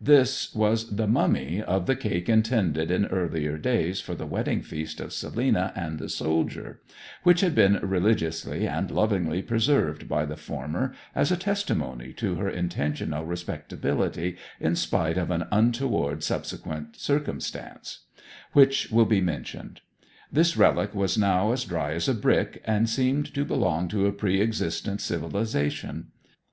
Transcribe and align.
This 0.00 0.54
was 0.54 0.94
the 0.94 1.08
mummy 1.08 1.60
of 1.60 1.86
the 1.86 1.96
cake 1.96 2.28
intended 2.28 2.88
in 2.88 3.06
earlier 3.06 3.58
days 3.58 4.00
for 4.00 4.14
the 4.14 4.24
wedding 4.24 4.62
feast 4.62 5.00
of 5.00 5.12
Selina 5.12 5.72
and 5.74 5.98
the 5.98 6.08
soldier, 6.08 6.80
which 7.24 7.40
had 7.40 7.52
been 7.52 7.80
religiously 7.82 8.68
and 8.68 8.88
lovingly 8.92 9.42
preserved 9.42 10.08
by 10.08 10.24
the 10.24 10.36
former 10.36 10.94
as 11.16 11.32
a 11.32 11.36
testimony 11.36 12.12
to 12.12 12.36
her 12.36 12.48
intentional 12.48 13.24
respectability 13.24 14.36
in 14.60 14.76
spite 14.76 15.18
of 15.18 15.32
an 15.32 15.46
untoward 15.50 16.22
subsequent 16.22 16.94
circumstance, 16.94 18.04
which 18.52 18.92
will 18.92 19.04
be 19.04 19.20
mentioned. 19.20 19.80
This 20.30 20.56
relic 20.56 20.94
was 20.94 21.18
now 21.18 21.50
as 21.50 21.64
dry 21.64 21.92
as 21.94 22.08
a 22.08 22.14
brick, 22.14 22.62
and 22.66 22.88
seemed 22.88 23.34
to 23.34 23.44
belong 23.44 23.88
to 23.88 24.06
a 24.06 24.12
pre 24.12 24.40
existent 24.40 25.00
civilization. 25.00 26.12